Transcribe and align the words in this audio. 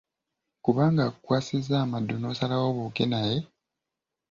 Kubanga 0.63 1.01
akukwasizza 1.07 1.75
amaddu 1.85 2.15
n’osalawo 2.17 2.65
obuuke 2.71 3.03
naye. 3.11 3.37